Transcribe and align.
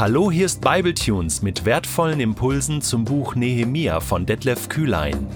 Hallo, 0.00 0.30
hier 0.30 0.46
ist 0.46 0.62
Bibletunes 0.62 1.42
mit 1.42 1.66
wertvollen 1.66 2.20
Impulsen 2.20 2.80
zum 2.80 3.04
Buch 3.04 3.34
Nehemia 3.34 4.00
von 4.00 4.24
Detlef 4.24 4.70
Kühlein. 4.70 5.26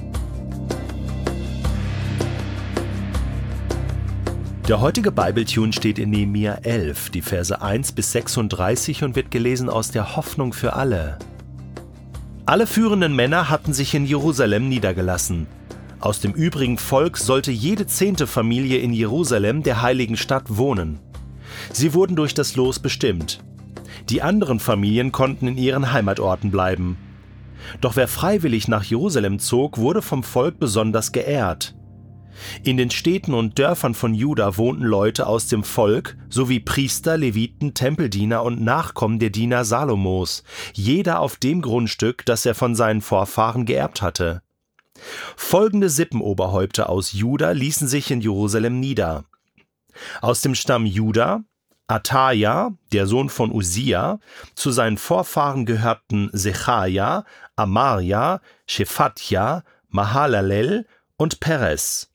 Der 4.66 4.80
heutige 4.80 5.12
Bibletune 5.12 5.74
steht 5.74 5.98
in 5.98 6.08
Nehemia 6.08 6.54
11, 6.62 7.10
die 7.10 7.20
Verse 7.20 7.60
1 7.60 7.92
bis 7.92 8.12
36 8.12 9.04
und 9.04 9.16
wird 9.16 9.30
gelesen 9.30 9.68
aus 9.68 9.90
der 9.90 10.16
Hoffnung 10.16 10.54
für 10.54 10.72
alle. 10.72 11.18
Alle 12.46 12.66
führenden 12.66 13.14
Männer 13.14 13.50
hatten 13.50 13.74
sich 13.74 13.92
in 13.92 14.06
Jerusalem 14.06 14.70
niedergelassen. 14.70 15.46
Aus 16.00 16.20
dem 16.20 16.32
übrigen 16.32 16.78
Volk 16.78 17.18
sollte 17.18 17.52
jede 17.52 17.86
zehnte 17.86 18.26
Familie 18.26 18.78
in 18.78 18.94
Jerusalem, 18.94 19.62
der 19.62 19.82
heiligen 19.82 20.16
Stadt, 20.16 20.56
wohnen. 20.56 21.00
Sie 21.70 21.92
wurden 21.92 22.16
durch 22.16 22.32
das 22.32 22.56
Los 22.56 22.78
bestimmt. 22.78 23.44
Die 24.10 24.22
anderen 24.22 24.60
Familien 24.60 25.12
konnten 25.12 25.48
in 25.48 25.56
ihren 25.56 25.92
Heimatorten 25.92 26.50
bleiben. 26.50 26.96
Doch 27.80 27.96
wer 27.96 28.08
freiwillig 28.08 28.68
nach 28.68 28.84
Jerusalem 28.84 29.38
zog, 29.38 29.78
wurde 29.78 30.02
vom 30.02 30.22
Volk 30.22 30.58
besonders 30.58 31.12
geehrt. 31.12 31.74
In 32.64 32.76
den 32.76 32.90
Städten 32.90 33.32
und 33.32 33.58
Dörfern 33.58 33.94
von 33.94 34.12
Juda 34.12 34.56
wohnten 34.56 34.82
Leute 34.82 35.26
aus 35.26 35.46
dem 35.46 35.62
Volk 35.62 36.16
sowie 36.28 36.60
Priester, 36.60 37.16
Leviten, 37.16 37.74
Tempeldiener 37.74 38.42
und 38.42 38.60
Nachkommen 38.60 39.18
der 39.18 39.30
Diener 39.30 39.64
Salomos, 39.64 40.42
jeder 40.72 41.20
auf 41.20 41.36
dem 41.36 41.62
Grundstück, 41.62 42.26
das 42.26 42.44
er 42.44 42.54
von 42.54 42.74
seinen 42.74 43.00
Vorfahren 43.00 43.66
geerbt 43.66 44.02
hatte. 44.02 44.42
Folgende 45.36 45.90
Sippenoberhäupter 45.90 46.88
aus 46.88 47.12
Juda 47.12 47.52
ließen 47.52 47.88
sich 47.88 48.10
in 48.10 48.20
Jerusalem 48.20 48.80
nieder. 48.80 49.24
Aus 50.20 50.40
dem 50.40 50.54
Stamm 50.54 50.86
Juda 50.86 51.44
Ataja, 51.86 52.72
der 52.92 53.06
Sohn 53.06 53.28
von 53.28 53.52
Usia, 53.52 54.18
zu 54.54 54.70
seinen 54.70 54.96
Vorfahren 54.96 55.66
gehörten 55.66 56.30
Sechaja, 56.32 57.24
Amaria, 57.56 58.40
Shephatja, 58.66 59.64
Mahalalel 59.88 60.86
und 61.16 61.40
Perez. 61.40 62.10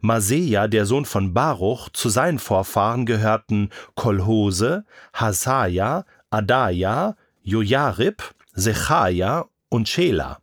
Maseja, 0.00 0.66
der 0.66 0.86
Sohn 0.86 1.04
von 1.04 1.32
Baruch, 1.32 1.88
zu 1.90 2.08
seinen 2.08 2.38
Vorfahren 2.38 3.06
gehörten 3.06 3.70
Kolhose, 3.94 4.84
Hasaja, 5.12 6.04
Adaja, 6.30 7.16
Jojarib, 7.42 8.22
Sechaja 8.54 9.46
und 9.68 9.88
Schela. 9.88 10.40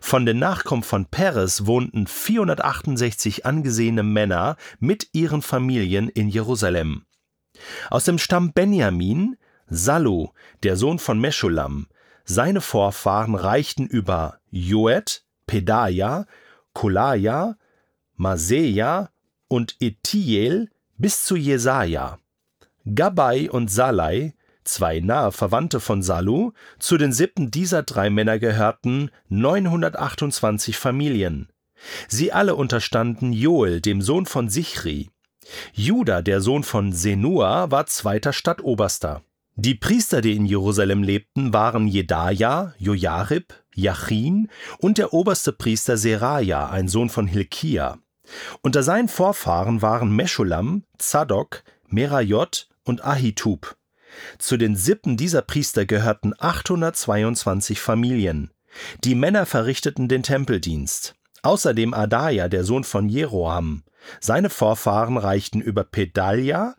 Von 0.00 0.26
den 0.26 0.38
Nachkommen 0.38 0.82
von 0.82 1.06
Peres 1.06 1.66
wohnten 1.66 2.06
468 2.06 3.46
angesehene 3.46 4.02
Männer 4.02 4.56
mit 4.78 5.08
ihren 5.12 5.42
Familien 5.42 6.08
in 6.08 6.28
Jerusalem. 6.28 7.04
Aus 7.90 8.04
dem 8.04 8.18
Stamm 8.18 8.52
Benjamin 8.52 9.36
Salu, 9.68 10.28
der 10.62 10.76
Sohn 10.76 10.98
von 10.98 11.18
Meschulam. 11.18 11.86
Seine 12.24 12.60
Vorfahren 12.60 13.34
reichten 13.34 13.86
über 13.86 14.38
Joed, 14.50 15.24
Pedaja, 15.46 16.26
Kolaja, 16.72 17.56
Maseja 18.16 19.10
und 19.48 19.76
Etiel 19.80 20.70
bis 20.98 21.24
zu 21.24 21.36
Jesaja. 21.36 22.18
Gabai 22.94 23.50
und 23.50 23.70
Salai, 23.70 24.34
zwei 24.64 25.00
nahe 25.00 25.32
Verwandte 25.32 25.80
von 25.80 26.02
Salu, 26.02 26.52
zu 26.78 26.96
den 26.96 27.12
Sippen 27.12 27.50
dieser 27.50 27.82
drei 27.82 28.10
Männer 28.10 28.38
gehörten 28.38 29.10
928 29.28 30.76
Familien. 30.76 31.48
Sie 32.08 32.32
alle 32.32 32.54
unterstanden 32.54 33.32
Joel, 33.32 33.80
dem 33.80 34.02
Sohn 34.02 34.26
von 34.26 34.48
Sichri. 34.48 35.10
Juda, 35.72 36.22
der 36.22 36.40
Sohn 36.40 36.62
von 36.62 36.92
Senua, 36.92 37.70
war 37.70 37.86
zweiter 37.86 38.32
Stadtoberster. 38.32 39.22
Die 39.54 39.74
Priester, 39.74 40.22
die 40.22 40.34
in 40.34 40.46
Jerusalem 40.46 41.02
lebten, 41.02 41.52
waren 41.52 41.86
Jedaja, 41.86 42.72
Jojarib, 42.78 43.52
Jachin 43.74 44.48
und 44.78 44.98
der 44.98 45.12
oberste 45.12 45.52
Priester 45.52 45.96
Seraja, 45.96 46.70
ein 46.70 46.88
Sohn 46.88 47.10
von 47.10 47.26
Hilkia. 47.26 47.98
Unter 48.62 48.82
seinen 48.82 49.08
Vorfahren 49.08 49.82
waren 49.82 50.14
Meschulam, 50.14 50.84
Zadok, 50.98 51.64
Merajot 51.88 52.68
und 52.84 53.04
Ahitub. 53.04 53.76
Zu 54.38 54.56
den 54.56 54.76
Sippen 54.76 55.16
dieser 55.16 55.42
Priester 55.42 55.84
gehörten 55.84 56.32
822 56.38 57.80
Familien. 57.80 58.50
Die 59.04 59.14
Männer 59.14 59.46
verrichteten 59.46 60.08
den 60.08 60.22
Tempeldienst. 60.22 61.14
Außerdem 61.42 61.92
Adaja, 61.92 62.48
der 62.48 62.64
Sohn 62.64 62.84
von 62.84 63.08
Jeroham. 63.08 63.82
Seine 64.20 64.50
Vorfahren 64.50 65.16
reichten 65.16 65.60
über 65.60 65.84
Pedalia, 65.84 66.74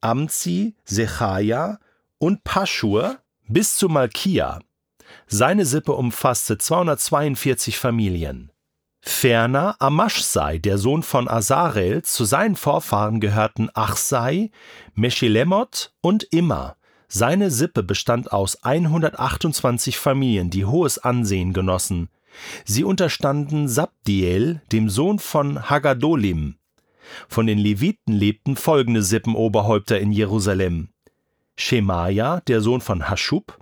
Amzi, 0.00 0.76
Sechaja 0.84 1.78
und 2.18 2.44
Paschur 2.44 3.18
bis 3.48 3.76
zu 3.76 3.88
Malkia. 3.88 4.60
Seine 5.26 5.66
Sippe 5.66 5.92
umfasste 5.92 6.58
242 6.58 7.78
Familien. 7.78 8.50
Ferner 9.00 9.76
Amaschsai, 9.78 10.58
der 10.58 10.78
Sohn 10.78 11.04
von 11.04 11.28
Asarel, 11.28 12.02
zu 12.02 12.24
seinen 12.24 12.56
Vorfahren 12.56 13.20
gehörten 13.20 13.70
Achsai, 13.72 14.50
Meschilemot 14.94 15.92
und 16.00 16.24
Immer. 16.24 16.76
Seine 17.08 17.52
Sippe 17.52 17.84
bestand 17.84 18.32
aus 18.32 18.64
128 18.64 19.96
Familien, 19.96 20.50
die 20.50 20.64
hohes 20.64 20.98
Ansehen 20.98 21.52
genossen. 21.52 22.08
Sie 22.64 22.82
unterstanden 22.82 23.68
Sabdiel, 23.68 24.60
dem 24.72 24.90
Sohn 24.90 25.20
von 25.20 25.70
Hagadolim. 25.70 26.56
Von 27.28 27.46
den 27.46 27.58
Leviten 27.58 28.12
lebten 28.12 28.56
folgende 28.56 29.02
Sippenoberhäupter 29.02 29.98
in 29.98 30.12
Jerusalem. 30.12 30.88
Schemaja, 31.56 32.40
der 32.40 32.60
Sohn 32.60 32.80
von 32.80 33.08
Haschub. 33.08 33.58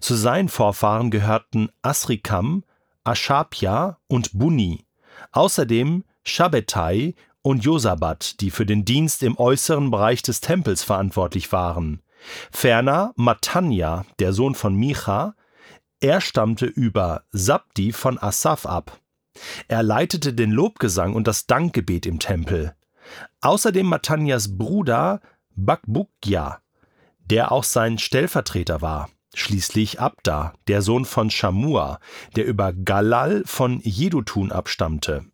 Zu 0.00 0.14
seinen 0.14 0.48
Vorfahren 0.48 1.10
gehörten 1.10 1.70
Asrikam, 1.82 2.64
Aschabja 3.04 3.98
und 4.08 4.30
Buni. 4.32 4.84
Außerdem 5.32 6.04
Shabbetai 6.24 7.14
und 7.42 7.64
Josabat, 7.64 8.40
die 8.40 8.50
für 8.50 8.66
den 8.66 8.84
Dienst 8.84 9.22
im 9.22 9.38
äußeren 9.38 9.90
Bereich 9.90 10.22
des 10.22 10.40
Tempels 10.40 10.82
verantwortlich 10.82 11.52
waren. 11.52 12.02
Ferner 12.50 13.12
Matanja, 13.14 14.04
der 14.18 14.32
Sohn 14.32 14.54
von 14.54 14.74
Micha, 14.74 15.34
er 16.00 16.20
stammte 16.20 16.66
über 16.66 17.22
Sabdi 17.30 17.92
von 17.92 18.18
Asaf 18.18 18.66
ab. 18.66 19.00
Er 19.68 19.82
leitete 19.82 20.34
den 20.34 20.50
Lobgesang 20.50 21.14
und 21.14 21.26
das 21.26 21.46
Dankgebet 21.46 22.06
im 22.06 22.18
Tempel. 22.18 22.74
Außerdem 23.40 23.86
Matanias 23.86 24.56
Bruder 24.56 25.20
Bakbukja, 25.54 26.60
der 27.24 27.52
auch 27.52 27.64
sein 27.64 27.98
Stellvertreter 27.98 28.82
war. 28.82 29.08
Schließlich 29.34 30.00
Abda, 30.00 30.54
der 30.66 30.80
Sohn 30.82 31.04
von 31.04 31.30
Schamua, 31.30 31.98
der 32.36 32.46
über 32.46 32.72
Galal 32.72 33.42
von 33.44 33.80
Jedutun 33.82 34.50
abstammte. 34.50 35.26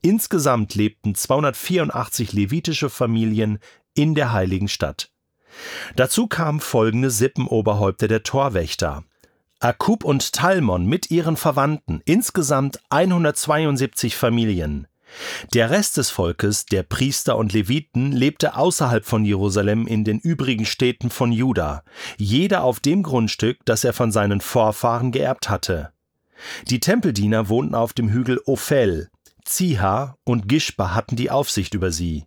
Insgesamt 0.00 0.74
lebten 0.74 1.14
284 1.14 2.32
levitische 2.32 2.90
Familien 2.90 3.58
in 3.94 4.14
der 4.14 4.32
heiligen 4.32 4.68
Stadt. 4.68 5.10
Dazu 5.96 6.26
kamen 6.26 6.60
folgende 6.60 7.10
Sippenoberhäupter 7.10 8.08
der 8.08 8.22
Torwächter. 8.22 9.04
Akub 9.60 10.04
und 10.04 10.32
Talmon 10.32 10.84
mit 10.86 11.10
ihren 11.10 11.36
Verwandten, 11.36 12.02
insgesamt 12.04 12.80
172 12.90 14.16
Familien. 14.16 14.88
Der 15.52 15.70
Rest 15.70 15.96
des 15.96 16.10
Volkes, 16.10 16.66
der 16.66 16.82
Priester 16.82 17.36
und 17.36 17.52
Leviten, 17.52 18.12
lebte 18.12 18.56
außerhalb 18.56 19.04
von 19.04 19.24
Jerusalem 19.24 19.86
in 19.86 20.04
den 20.04 20.18
übrigen 20.18 20.66
Städten 20.66 21.10
von 21.10 21.32
Juda, 21.32 21.84
jeder 22.16 22.64
auf 22.64 22.80
dem 22.80 23.02
Grundstück, 23.02 23.58
das 23.64 23.84
er 23.84 23.92
von 23.92 24.10
seinen 24.10 24.40
Vorfahren 24.40 25.12
geerbt 25.12 25.48
hatte. 25.48 25.92
Die 26.68 26.80
Tempeldiener 26.80 27.48
wohnten 27.48 27.74
auf 27.74 27.92
dem 27.92 28.10
Hügel 28.10 28.40
Ophel, 28.46 29.10
Ziha 29.44 30.16
und 30.24 30.48
Gishba 30.48 30.94
hatten 30.94 31.16
die 31.16 31.30
Aufsicht 31.30 31.74
über 31.74 31.90
sie. 31.90 32.26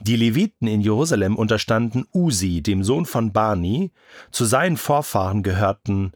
Die 0.00 0.16
Leviten 0.16 0.66
in 0.66 0.80
Jerusalem 0.80 1.36
unterstanden 1.36 2.06
Usi, 2.12 2.62
dem 2.62 2.82
Sohn 2.82 3.06
von 3.06 3.32
Bani, 3.32 3.92
zu 4.30 4.44
seinen 4.44 4.76
Vorfahren 4.76 5.42
gehörten 5.42 6.12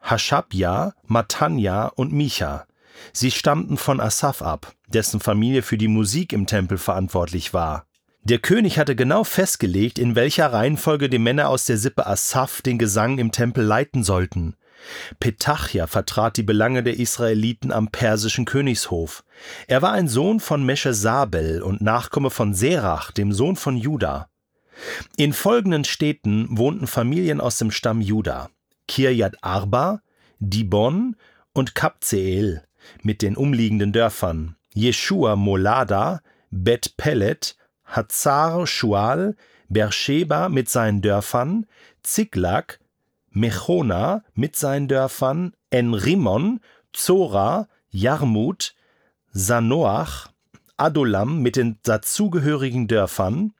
Hashabja, 0.00 0.94
Matanja 1.06 1.86
und 1.86 2.12
Micha. 2.12 2.66
Sie 3.12 3.30
stammten 3.30 3.76
von 3.76 4.00
Asaf 4.00 4.42
ab, 4.42 4.72
dessen 4.88 5.20
Familie 5.20 5.62
für 5.62 5.78
die 5.78 5.88
Musik 5.88 6.32
im 6.32 6.46
Tempel 6.46 6.78
verantwortlich 6.78 7.52
war. 7.54 7.86
Der 8.22 8.38
König 8.38 8.78
hatte 8.78 8.94
genau 8.96 9.24
festgelegt, 9.24 9.98
in 9.98 10.14
welcher 10.14 10.52
Reihenfolge 10.52 11.08
die 11.08 11.18
Männer 11.18 11.48
aus 11.48 11.64
der 11.64 11.78
Sippe 11.78 12.06
Asaf 12.06 12.60
den 12.60 12.78
Gesang 12.78 13.18
im 13.18 13.32
Tempel 13.32 13.64
leiten 13.64 14.04
sollten. 14.04 14.56
Petachia 15.18 15.86
vertrat 15.86 16.36
die 16.36 16.42
Belange 16.42 16.82
der 16.82 16.98
Israeliten 16.98 17.72
am 17.72 17.88
persischen 17.88 18.44
Königshof. 18.44 19.24
Er 19.66 19.82
war 19.82 19.92
ein 19.92 20.08
Sohn 20.08 20.40
von 20.40 20.64
Meschesabel 20.64 21.62
und 21.62 21.80
Nachkomme 21.80 22.30
von 22.30 22.54
Serach, 22.54 23.10
dem 23.10 23.32
Sohn 23.32 23.56
von 23.56 23.76
Juda. 23.76 24.28
In 25.16 25.32
folgenden 25.32 25.84
Städten 25.84 26.46
wohnten 26.50 26.86
Familien 26.86 27.40
aus 27.40 27.58
dem 27.58 27.70
Stamm 27.70 28.00
Juda: 28.00 28.50
Kirjat 28.88 29.36
Arba, 29.42 30.00
Dibon 30.38 31.16
und 31.52 31.74
Kapzeel 31.74 32.64
mit 33.02 33.22
den 33.22 33.36
umliegenden 33.36 33.92
Dörfern, 33.92 34.56
Jeschua 34.74 35.36
Molada, 35.36 36.20
Bet 36.50 36.96
Pelet, 36.96 37.56
Hazar 37.84 38.66
Shual, 38.66 39.36
Beersheba 39.68 40.48
mit 40.48 40.68
seinen 40.68 41.00
Dörfern, 41.00 41.66
Ziklag, 42.02 42.78
Mechona 43.30 44.24
mit 44.34 44.56
seinen 44.56 44.88
Dörfern, 44.88 45.52
Enrimon, 45.70 46.60
Zora, 46.92 47.68
Jarmut, 47.90 48.74
Sanoach, 49.32 50.28
Adulam 50.76 51.40
mit 51.40 51.56
den 51.56 51.78
dazugehörigen 51.82 52.88
Dörfern, 52.88 53.52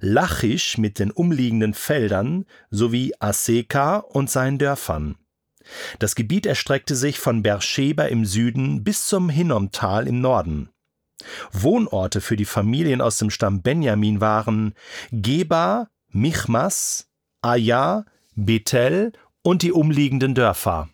Lachisch 0.00 0.78
mit 0.78 0.98
den 0.98 1.10
umliegenden 1.10 1.74
Feldern 1.74 2.46
sowie 2.70 3.12
Aseka 3.18 3.98
und 3.98 4.30
seinen 4.30 4.58
Dörfern. 4.58 5.16
Das 5.98 6.14
Gebiet 6.14 6.46
erstreckte 6.46 6.96
sich 6.96 7.18
von 7.18 7.42
Beersheba 7.42 8.04
im 8.04 8.24
Süden 8.24 8.84
bis 8.84 9.06
zum 9.06 9.28
Hinnomtal 9.28 10.06
im 10.06 10.20
Norden. 10.20 10.70
Wohnorte 11.52 12.20
für 12.20 12.36
die 12.36 12.44
Familien 12.44 13.00
aus 13.00 13.18
dem 13.18 13.30
Stamm 13.30 13.62
Benjamin 13.62 14.20
waren 14.20 14.74
Geba, 15.10 15.88
Michmas, 16.10 17.08
Aya, 17.42 18.04
Bethel 18.34 19.12
und 19.42 19.62
die 19.62 19.72
umliegenden 19.72 20.34
Dörfer. 20.34 20.88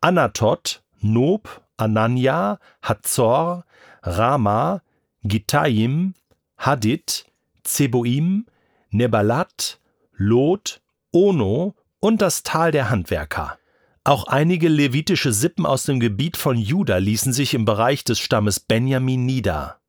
Anatot, 0.00 0.82
Nob, 1.00 1.62
Anania, 1.76 2.58
Hazor, 2.82 3.64
Rama, 4.02 4.82
Gittaim, 5.22 6.14
Hadid, 6.56 7.26
Zeboim, 7.62 8.46
Nebalat, 8.90 9.78
Lot, 10.12 10.80
Ono 11.12 11.74
und 12.00 12.22
das 12.22 12.42
Tal 12.42 12.72
der 12.72 12.90
Handwerker. 12.90 13.59
Auch 14.02 14.24
einige 14.24 14.68
levitische 14.68 15.32
Sippen 15.32 15.66
aus 15.66 15.84
dem 15.84 16.00
Gebiet 16.00 16.38
von 16.38 16.56
Juda 16.56 16.96
ließen 16.96 17.34
sich 17.34 17.52
im 17.52 17.66
Bereich 17.66 18.02
des 18.02 18.18
Stammes 18.18 18.58
Benjamin 18.58 19.26
nieder. 19.26 19.80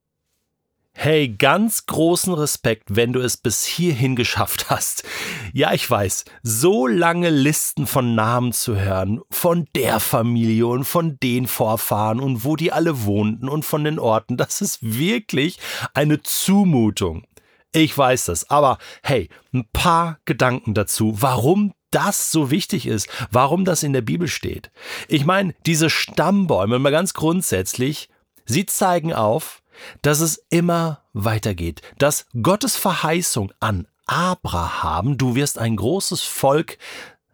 Hey, 0.93 1.29
ganz 1.29 1.85
großen 1.85 2.33
Respekt, 2.33 2.97
wenn 2.97 3.13
du 3.13 3.21
es 3.21 3.37
bis 3.37 3.63
hierhin 3.63 4.17
geschafft 4.17 4.69
hast. 4.69 5.05
Ja, 5.53 5.73
ich 5.73 5.89
weiß, 5.89 6.25
so 6.43 6.85
lange 6.87 7.29
Listen 7.29 7.87
von 7.87 8.13
Namen 8.13 8.51
zu 8.51 8.75
hören, 8.75 9.21
von 9.31 9.67
der 9.75 10.01
Familie 10.01 10.67
und 10.67 10.83
von 10.83 11.17
den 11.23 11.47
Vorfahren 11.47 12.19
und 12.19 12.43
wo 12.43 12.57
die 12.57 12.73
alle 12.73 13.05
wohnten 13.05 13.47
und 13.47 13.63
von 13.63 13.85
den 13.85 13.97
Orten, 13.97 14.35
das 14.35 14.59
ist 14.59 14.79
wirklich 14.81 15.57
eine 15.93 16.21
Zumutung. 16.21 17.23
Ich 17.71 17.97
weiß 17.97 18.25
das, 18.25 18.49
aber 18.49 18.77
hey, 19.01 19.29
ein 19.53 19.65
paar 19.71 20.19
Gedanken 20.25 20.73
dazu, 20.73 21.13
warum 21.21 21.73
das 21.91 22.31
so 22.31 22.49
wichtig 22.49 22.87
ist, 22.87 23.07
warum 23.29 23.65
das 23.65 23.83
in 23.83 23.93
der 23.93 24.01
Bibel 24.01 24.27
steht. 24.27 24.71
Ich 25.07 25.25
meine, 25.25 25.53
diese 25.65 25.89
Stammbäume, 25.89 26.79
mal 26.79 26.91
ganz 26.91 27.13
grundsätzlich, 27.13 28.09
sie 28.45 28.65
zeigen 28.65 29.13
auf, 29.13 29.61
dass 30.01 30.19
es 30.19 30.43
immer 30.49 31.01
weitergeht, 31.13 31.81
dass 31.97 32.25
Gottes 32.41 32.75
Verheißung 32.75 33.51
an 33.59 33.87
Abraham, 34.05 35.17
du 35.17 35.35
wirst 35.35 35.57
ein 35.57 35.75
großes 35.75 36.21
Volk 36.21 36.77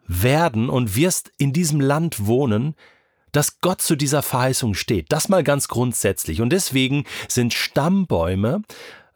werden 0.07 0.69
und 0.69 0.95
wirst 0.95 1.31
in 1.37 1.53
diesem 1.53 1.81
Land 1.81 2.25
wohnen, 2.25 2.75
dass 3.31 3.59
Gott 3.59 3.81
zu 3.81 3.95
dieser 3.95 4.21
Verheißung 4.21 4.73
steht. 4.73 5.11
Das 5.11 5.29
mal 5.29 5.43
ganz 5.43 5.67
grundsätzlich. 5.67 6.41
Und 6.41 6.49
deswegen 6.49 7.05
sind 7.27 7.53
Stammbäume 7.53 8.61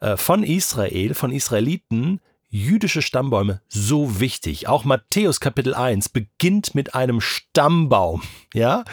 äh, 0.00 0.16
von 0.16 0.42
Israel, 0.42 1.14
von 1.14 1.32
Israeliten, 1.32 2.20
jüdische 2.52 3.02
Stammbäume 3.02 3.62
so 3.68 4.20
wichtig. 4.20 4.68
Auch 4.68 4.84
Matthäus 4.84 5.40
Kapitel 5.40 5.74
1 5.74 6.10
beginnt 6.10 6.74
mit 6.74 6.94
einem 6.94 7.20
Stammbaum, 7.20 8.22
ja, 8.54 8.84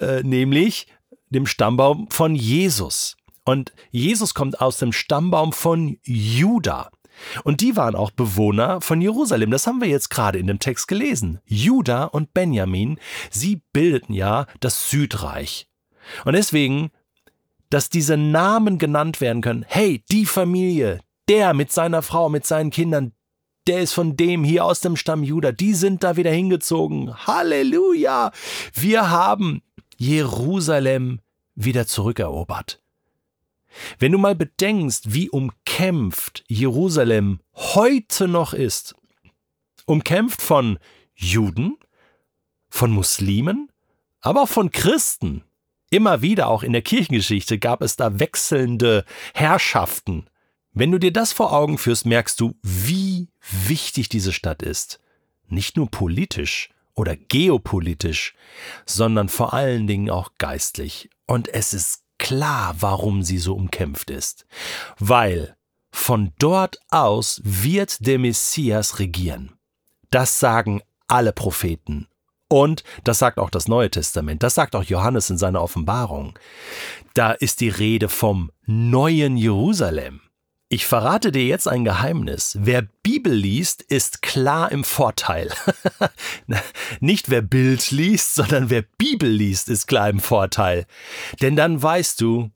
äh, 0.00 0.22
nämlich 0.22 0.88
dem 1.28 1.46
Stammbaum 1.46 2.08
von 2.10 2.34
Jesus. 2.34 3.16
Und 3.44 3.72
Jesus 3.90 4.34
kommt 4.34 4.60
aus 4.60 4.78
dem 4.78 4.92
Stammbaum 4.92 5.52
von 5.52 5.98
Juda. 6.04 6.90
Und 7.44 7.60
die 7.60 7.76
waren 7.76 7.94
auch 7.94 8.10
Bewohner 8.10 8.80
von 8.80 9.00
Jerusalem. 9.00 9.50
Das 9.50 9.66
haben 9.66 9.80
wir 9.80 9.88
jetzt 9.88 10.08
gerade 10.08 10.38
in 10.38 10.46
dem 10.46 10.58
Text 10.58 10.88
gelesen. 10.88 11.40
Juda 11.44 12.04
und 12.04 12.32
Benjamin, 12.32 12.98
sie 13.30 13.62
bildeten 13.72 14.14
ja 14.14 14.46
das 14.60 14.90
Südreich. 14.90 15.68
Und 16.24 16.32
deswegen, 16.32 16.90
dass 17.68 17.90
diese 17.90 18.16
Namen 18.16 18.78
genannt 18.78 19.20
werden 19.20 19.42
können, 19.42 19.64
hey, 19.68 20.02
die 20.10 20.24
Familie, 20.24 21.00
der 21.28 21.54
mit 21.54 21.72
seiner 21.72 22.02
Frau, 22.02 22.28
mit 22.28 22.46
seinen 22.46 22.70
Kindern, 22.70 23.12
der 23.66 23.80
ist 23.80 23.92
von 23.92 24.16
dem 24.16 24.44
hier 24.44 24.64
aus 24.64 24.80
dem 24.80 24.96
Stamm 24.96 25.22
Juda, 25.22 25.52
die 25.52 25.74
sind 25.74 26.02
da 26.02 26.16
wieder 26.16 26.32
hingezogen. 26.32 27.14
Halleluja! 27.26 28.32
Wir 28.74 29.10
haben 29.10 29.62
Jerusalem 29.96 31.20
wieder 31.54 31.86
zurückerobert. 31.86 32.82
Wenn 33.98 34.12
du 34.12 34.18
mal 34.18 34.34
bedenkst, 34.34 35.14
wie 35.14 35.30
umkämpft 35.30 36.44
Jerusalem 36.48 37.40
heute 37.54 38.28
noch 38.28 38.52
ist, 38.52 38.94
umkämpft 39.86 40.42
von 40.42 40.78
Juden, 41.14 41.76
von 42.68 42.90
Muslimen, 42.90 43.70
aber 44.20 44.42
auch 44.42 44.48
von 44.48 44.70
Christen. 44.70 45.44
Immer 45.90 46.22
wieder, 46.22 46.48
auch 46.48 46.62
in 46.62 46.72
der 46.72 46.82
Kirchengeschichte, 46.82 47.58
gab 47.58 47.82
es 47.82 47.96
da 47.96 48.18
wechselnde 48.18 49.04
Herrschaften. 49.34 50.26
Wenn 50.74 50.90
du 50.90 50.98
dir 50.98 51.12
das 51.12 51.32
vor 51.32 51.52
Augen 51.52 51.76
führst, 51.76 52.06
merkst 52.06 52.40
du, 52.40 52.54
wie 52.62 53.28
wichtig 53.66 54.08
diese 54.08 54.32
Stadt 54.32 54.62
ist. 54.62 55.00
Nicht 55.48 55.76
nur 55.76 55.90
politisch 55.90 56.70
oder 56.94 57.14
geopolitisch, 57.14 58.34
sondern 58.86 59.28
vor 59.28 59.52
allen 59.52 59.86
Dingen 59.86 60.08
auch 60.08 60.30
geistlich. 60.38 61.10
Und 61.26 61.48
es 61.48 61.74
ist 61.74 62.02
klar, 62.18 62.74
warum 62.80 63.22
sie 63.22 63.38
so 63.38 63.54
umkämpft 63.54 64.08
ist. 64.10 64.46
Weil 64.98 65.56
von 65.90 66.32
dort 66.38 66.78
aus 66.88 67.42
wird 67.44 68.06
der 68.06 68.18
Messias 68.18 68.98
regieren. 68.98 69.52
Das 70.10 70.40
sagen 70.40 70.80
alle 71.06 71.32
Propheten. 71.32 72.08
Und 72.48 72.82
das 73.04 73.18
sagt 73.18 73.38
auch 73.38 73.50
das 73.50 73.68
Neue 73.68 73.90
Testament, 73.90 74.42
das 74.42 74.54
sagt 74.54 74.74
auch 74.74 74.84
Johannes 74.84 75.28
in 75.30 75.38
seiner 75.38 75.62
Offenbarung. 75.62 76.38
Da 77.14 77.32
ist 77.32 77.60
die 77.60 77.68
Rede 77.68 78.08
vom 78.08 78.50
neuen 78.64 79.36
Jerusalem. 79.36 80.20
Ich 80.72 80.86
verrate 80.86 81.32
dir 81.32 81.44
jetzt 81.44 81.68
ein 81.68 81.84
Geheimnis. 81.84 82.56
Wer 82.58 82.80
Bibel 83.02 83.30
liest, 83.30 83.82
ist 83.82 84.22
klar 84.22 84.72
im 84.72 84.84
Vorteil. 84.84 85.52
Nicht 87.00 87.28
wer 87.28 87.42
Bild 87.42 87.90
liest, 87.90 88.36
sondern 88.36 88.70
wer 88.70 88.80
Bibel 88.80 89.28
liest, 89.28 89.68
ist 89.68 89.86
klar 89.86 90.08
im 90.08 90.18
Vorteil. 90.18 90.86
Denn 91.42 91.56
dann 91.56 91.82
weißt 91.82 92.18
du, 92.22 92.52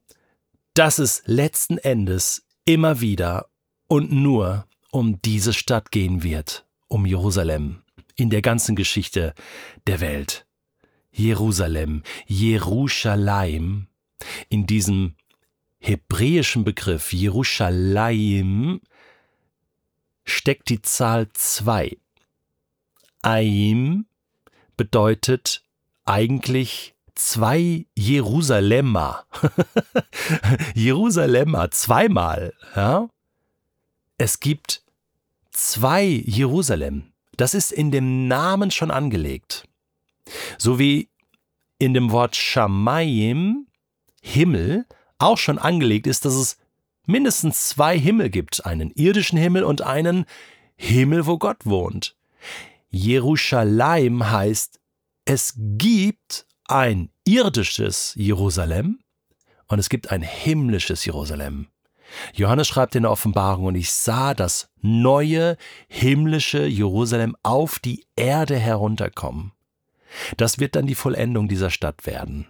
dass 0.73 0.99
es 0.99 1.25
letzten 1.27 1.77
Endes 1.77 2.47
immer 2.65 3.03
wieder 3.03 3.51
und 3.87 4.11
nur 4.11 4.67
um 4.91 5.21
diese 5.21 5.53
Stadt 5.53 5.91
gehen 5.91 6.23
wird, 6.23 6.65
um 6.89 7.05
Jerusalem, 7.05 7.83
in 8.15 8.31
der 8.31 8.41
ganzen 8.41 8.77
Geschichte 8.77 9.35
der 9.87 10.01
Welt. 10.01 10.47
Jerusalem, 11.13 12.03
Jerusalem, 12.25 13.89
in 14.49 14.67
diesem 14.67 15.17
hebräischen 15.79 16.65
Begriff 16.65 17.13
Jerusalem 17.13 18.81
steckt 20.25 20.69
die 20.69 20.83
Zahl 20.83 21.29
2. 21.33 21.97
Aim 23.23 24.07
bedeutet 24.77 25.63
eigentlich 26.05 26.95
zwei 27.15 27.87
Jerusalemer. 27.97 29.25
Jerusalemer 30.75 31.71
zweimal. 31.71 32.53
Ja? 32.75 33.09
Es 34.19 34.41
gibt 34.41 34.83
zwei 35.51 36.05
Jerusalem. 36.05 37.13
Das 37.37 37.55
ist 37.55 37.73
in 37.73 37.91
dem 37.91 38.29
Namen 38.29 38.71
schon 38.71 38.91
angelegt. 38.91 39.69
So 40.59 40.79
wie 40.79 41.09
in 41.79 41.95
dem 41.95 42.11
Wort 42.11 42.37
Shamayim, 42.37 43.67
Himmel, 44.23 44.87
auch 45.19 45.39
schon 45.39 45.59
angelegt 45.59 46.07
ist, 46.07 46.25
dass 46.25 46.35
es 46.35 46.59
mindestens 47.07 47.69
zwei 47.69 47.99
Himmel 47.99 48.31
gibt, 48.31 48.67
einen 48.67 48.91
irdischen 48.91 49.39
Himmel 49.39 49.65
und 49.65 49.83
einen 49.83 50.27
Himmel, 50.77 51.27
wo 51.27 51.39
Gott 51.39 51.65
wohnt. 51.65 52.17
Jerusalem 52.91 54.31
heißt, 54.31 54.81
es 55.25 55.55
gibt 55.57 56.47
ein 56.69 57.11
irdisches 57.25 58.15
Jerusalem 58.17 59.01
und 59.69 59.79
es 59.79 59.89
gibt 59.89 60.11
ein 60.11 60.23
himmlisches 60.23 61.05
Jerusalem. 61.05 61.69
Johannes 62.35 62.69
schreibt 62.69 62.95
in 62.95 63.03
der 63.03 63.11
Offenbarung, 63.11 63.67
und 63.67 63.75
ich 63.75 63.91
sah 63.93 64.35
das 64.35 64.69
neue 64.81 65.57
himmlische 65.89 66.65
Jerusalem 66.65 67.37
auf 67.43 67.79
die 67.81 68.07
Erde 68.15 68.57
herunterkommen. 68.57 69.53
Das 70.37 70.59
wird 70.59 70.77
dann 70.77 70.87
die 70.87 70.95
Vollendung 70.95 71.49
dieser 71.49 71.71
Stadt 71.71 72.07
werden. 72.07 72.47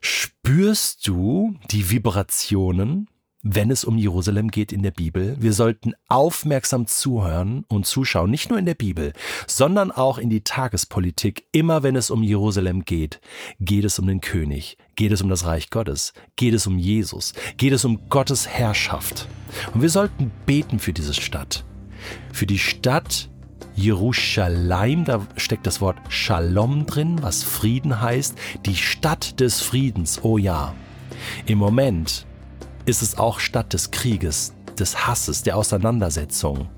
Spürst 0.00 1.06
du 1.06 1.56
die 1.70 1.90
Vibrationen, 1.90 3.08
wenn 3.42 3.70
es 3.70 3.84
um 3.84 3.96
Jerusalem 3.96 4.50
geht 4.50 4.72
in 4.72 4.82
der 4.82 4.90
Bibel? 4.90 5.36
Wir 5.40 5.52
sollten 5.52 5.94
aufmerksam 6.08 6.86
zuhören 6.86 7.64
und 7.68 7.86
zuschauen, 7.86 8.30
nicht 8.30 8.50
nur 8.50 8.58
in 8.58 8.66
der 8.66 8.74
Bibel, 8.74 9.12
sondern 9.46 9.90
auch 9.90 10.18
in 10.18 10.30
die 10.30 10.42
Tagespolitik. 10.42 11.46
Immer 11.52 11.82
wenn 11.82 11.96
es 11.96 12.10
um 12.10 12.22
Jerusalem 12.22 12.84
geht, 12.84 13.20
geht 13.60 13.84
es 13.84 13.98
um 13.98 14.06
den 14.06 14.20
König, 14.20 14.76
geht 14.96 15.12
es 15.12 15.22
um 15.22 15.28
das 15.28 15.44
Reich 15.44 15.70
Gottes, 15.70 16.12
geht 16.36 16.54
es 16.54 16.66
um 16.66 16.78
Jesus, 16.78 17.32
geht 17.56 17.72
es 17.72 17.84
um 17.84 18.08
Gottes 18.08 18.48
Herrschaft. 18.48 19.28
Und 19.72 19.82
wir 19.82 19.90
sollten 19.90 20.30
beten 20.46 20.78
für 20.78 20.92
diese 20.92 21.14
Stadt, 21.14 21.64
für 22.32 22.46
die 22.46 22.58
Stadt 22.58 23.30
Jerusalem, 23.78 25.04
da 25.04 25.24
steckt 25.36 25.64
das 25.64 25.80
Wort 25.80 25.98
Shalom 26.08 26.84
drin, 26.84 27.22
was 27.22 27.44
Frieden 27.44 28.00
heißt, 28.00 28.36
die 28.66 28.74
Stadt 28.74 29.38
des 29.38 29.60
Friedens, 29.60 30.18
oh 30.24 30.36
ja. 30.36 30.74
Im 31.46 31.58
Moment 31.58 32.26
ist 32.86 33.02
es 33.02 33.16
auch 33.16 33.38
Stadt 33.38 33.72
des 33.72 33.92
Krieges, 33.92 34.52
des 34.80 35.06
Hasses, 35.06 35.44
der 35.44 35.56
Auseinandersetzung, 35.56 36.68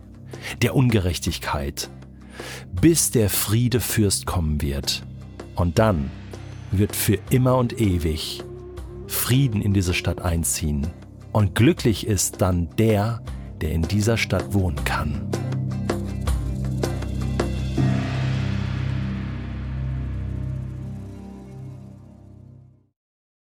der 0.61 0.77
Ungerechtigkeit, 0.77 1.89
bis 2.79 3.11
der 3.11 3.31
Friedefürst 3.31 4.27
kommen 4.27 4.61
wird. 4.61 5.03
Und 5.55 5.79
dann 5.79 6.11
wird 6.71 6.95
für 6.95 7.19
immer 7.31 7.57
und 7.57 7.81
ewig 7.81 8.45
Frieden 9.07 9.63
in 9.63 9.73
diese 9.73 9.95
Stadt 9.95 10.21
einziehen. 10.21 10.87
Und 11.33 11.55
glücklich 11.55 12.07
ist 12.07 12.43
dann 12.43 12.69
der, 12.77 13.23
der 13.63 13.73
in 13.73 13.83
dieser 13.83 14.19
Stadt 14.19 14.53
wohnen 14.53 14.85
kann. 14.85 15.23